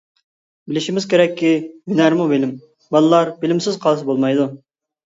[0.71, 2.57] بىلىشىمىز كېرەككى، ھۈنەرمۇ بىلىم،
[2.97, 4.53] بالىلار بىلىمسىز قالسا بولمايدۇ.